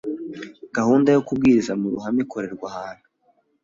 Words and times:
Gahunda 0.77 1.09
yo 1.15 1.23
kubwiriza 1.27 1.73
mu 1.79 1.87
ruhame 1.93 2.19
ikorerwa 2.25 2.65
ahantu 2.71 3.05